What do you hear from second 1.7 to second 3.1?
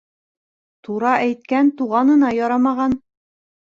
туғанына ярамаған.